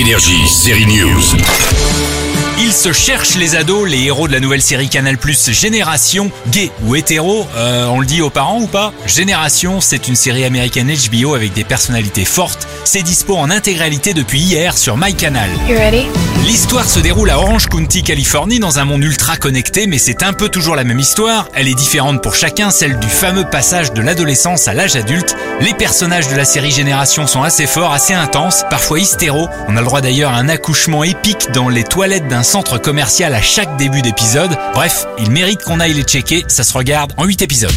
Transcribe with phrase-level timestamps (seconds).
[0.00, 1.36] Énergie, série News.
[2.58, 6.70] Ils se cherchent les ados, les héros de la nouvelle série Canal Plus Génération, gay
[6.84, 8.92] ou hétéro, euh, on le dit aux parents ou pas?
[9.06, 12.66] Génération, c'est une série américaine HBO avec des personnalités fortes.
[12.84, 15.50] C'est dispo en intégralité depuis hier sur MyCanal.
[15.68, 16.06] You ready?
[16.46, 20.32] L'histoire se déroule à Orange County, Californie, dans un monde ultra connecté, mais c'est un
[20.32, 21.48] peu toujours la même histoire.
[21.54, 25.36] Elle est différente pour chacun, celle du fameux passage de l'adolescence à l'âge adulte.
[25.60, 29.48] Les personnages de la série Génération sont assez forts, assez intenses, parfois hystéro.
[29.68, 33.42] On a le droit d'ailleurs un accouchement épique dans les toilettes d'un centre commercial à
[33.42, 34.56] chaque début d'épisode.
[34.72, 37.72] Bref, il mérite qu'on aille les checker, ça se regarde en 8 épisodes.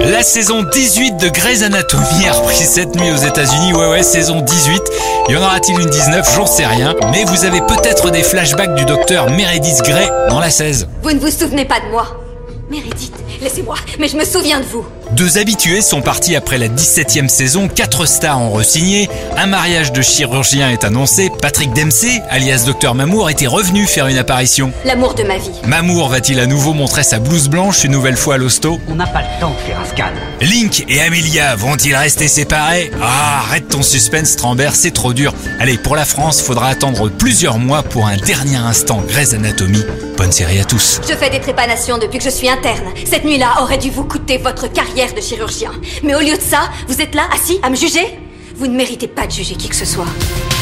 [0.00, 3.74] La saison 18 de Grey's Anatomy a repris cette nuit aux États-Unis.
[3.74, 4.82] Ouais, ouais, saison 18.
[5.28, 6.96] Y en aura-t-il une 19 J'en sais rien.
[7.12, 10.88] Mais vous avez peut-être des flashbacks du docteur Meredith Grey dans la 16.
[11.00, 12.25] Vous ne vous souvenez pas de moi
[12.68, 14.84] Meredith, laissez-moi, mais je me souviens de vous.
[15.12, 20.02] Deux habitués sont partis après la 17e saison, quatre stars ont re-signé, un mariage de
[20.02, 24.72] chirurgien est annoncé, Patrick Dempsey, alias Dr Mamour, était revenu faire une apparition.
[24.84, 25.52] L'amour de ma vie.
[25.64, 28.80] Mamour va-t-il à nouveau montrer sa blouse blanche une nouvelle fois à l'hosto?
[28.88, 30.10] On n'a pas le temps de faire un scan.
[30.40, 32.90] Link et Amelia vont-ils rester séparés?
[33.00, 35.32] Ah, arrête ton suspense, Trambert, c'est trop dur.
[35.60, 39.84] Allez, pour la France, faudra attendre plusieurs mois pour un dernier instant Grey's Anatomy.
[40.16, 41.00] Bonne série à tous.
[41.06, 42.92] Je fais des trépanations depuis que je suis interne.
[43.04, 45.72] Cette nuit-là aurait dû vous coûter votre carrière de chirurgien.
[46.02, 48.18] Mais au lieu de ça, vous êtes là, assis, à me juger?
[48.54, 50.06] Vous ne méritez pas de juger qui que ce soit.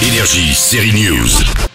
[0.02, 1.73] Énergie, série News.